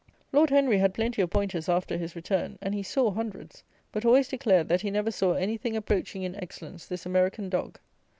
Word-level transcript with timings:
Lord 0.31 0.49
Henry 0.49 0.79
had 0.79 0.95
plenty 0.95 1.21
of 1.21 1.29
pointers 1.29 1.69
after 1.69 1.95
his 1.95 2.15
return, 2.15 2.57
and 2.59 2.73
he 2.73 2.81
saw 2.81 3.11
hundreds; 3.11 3.63
but 3.91 4.03
always 4.03 4.27
declared, 4.27 4.67
that 4.69 4.81
he 4.81 4.89
never 4.89 5.11
saw 5.11 5.33
any 5.33 5.57
thing 5.57 5.75
approaching 5.77 6.23
in 6.23 6.35
excellence 6.37 6.87
this 6.87 7.05
American 7.05 7.49
dog. 7.49 7.77